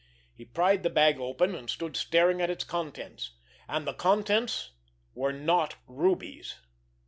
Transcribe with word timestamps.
He 0.33 0.45
pried 0.45 0.81
the 0.81 0.89
bag 0.89 1.19
open, 1.19 1.53
and 1.53 1.69
stood 1.69 1.95
staring 1.95 2.41
at 2.41 2.49
its 2.49 2.63
contents. 2.63 3.33
And 3.67 3.85
the 3.85 3.93
contents 3.93 4.71
were 5.13 5.31
not 5.31 5.75
rubies! 5.85 6.55